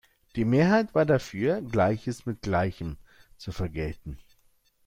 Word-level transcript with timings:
Die 0.35 0.45
Mehrheit 0.45 0.95
war 0.95 1.05
dafür, 1.05 1.61
Gleiches 1.61 2.25
mit 2.25 2.41
Gleichem 2.41 2.97
zu 3.37 3.51
vergelten. 3.51 4.17